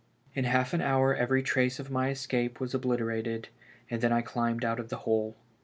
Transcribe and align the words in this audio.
In 0.33 0.45
half 0.45 0.73
an 0.73 0.81
hour 0.81 1.13
every 1.15 1.43
trace 1.43 1.77
of 1.77 1.91
my 1.91 2.09
escape 2.09 2.59
was 2.59 2.73
obliterated, 2.73 3.49
and 3.87 4.01
then 4.01 4.11
I 4.11 4.23
climbed 4.23 4.65
out 4.65 4.79
of 4.79 4.89
the 4.89 4.97
hole. 5.05 5.35